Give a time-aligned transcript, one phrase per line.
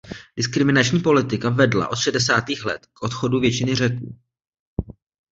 [0.37, 4.15] Diskriminační politika vedla od šedesátých let k odchodu většiny Řeků.